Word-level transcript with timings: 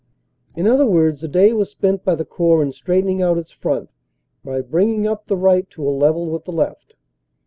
In 0.55 0.65
other 0.65 0.87
words, 0.87 1.21
the 1.21 1.27
day 1.27 1.53
was 1.53 1.69
spent 1.69 2.03
by 2.03 2.15
the 2.15 2.25
Corps 2.25 2.63
in 2.63 2.71
straight 2.71 3.05
ening 3.05 3.21
out 3.21 3.37
its 3.37 3.51
front 3.51 3.91
by 4.43 4.59
bringing 4.61 5.05
up 5.05 5.27
the 5.27 5.37
right 5.37 5.69
to 5.69 5.87
a 5.87 5.93
level 5.93 6.27
with 6.31 6.45
the 6.45 6.51
left. 6.51 6.95